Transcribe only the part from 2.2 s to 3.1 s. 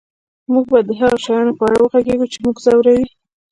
چې موږ ځوروي